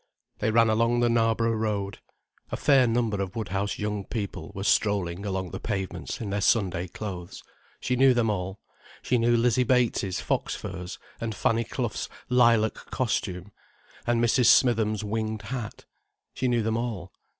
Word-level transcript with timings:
They 0.39 0.49
ran 0.49 0.67
along 0.67 1.01
the 1.01 1.09
Knarborough 1.09 1.53
Road. 1.59 1.99
A 2.51 2.57
fair 2.57 2.87
number 2.87 3.21
of 3.21 3.35
Woodhouse 3.35 3.77
young 3.77 4.03
people 4.03 4.51
were 4.55 4.63
strolling 4.63 5.27
along 5.27 5.51
the 5.51 5.59
pavements 5.59 6.19
in 6.19 6.31
their 6.31 6.41
Sunday 6.41 6.87
clothes. 6.87 7.43
She 7.79 7.95
knew 7.95 8.15
them 8.15 8.27
all. 8.27 8.59
She 9.03 9.19
knew 9.19 9.37
Lizzie 9.37 9.61
Bates's 9.63 10.19
fox 10.19 10.55
furs, 10.55 10.97
and 11.19 11.35
Fanny 11.35 11.63
Clough's 11.65 12.09
lilac 12.29 12.73
costume, 12.89 13.51
and 14.07 14.19
Mrs. 14.23 14.47
Smitham's 14.47 15.03
winged 15.03 15.43
hat. 15.43 15.85
She 16.33 16.47
knew 16.47 16.63
them 16.63 16.77
all. 16.77 17.13